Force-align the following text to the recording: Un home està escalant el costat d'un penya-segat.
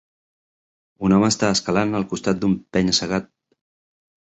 Un 1.07 1.15
home 1.17 1.29
està 1.35 1.51
escalant 1.57 1.93
el 2.01 2.07
costat 2.15 2.41
d'un 2.41 2.59
penya-segat. 2.79 3.31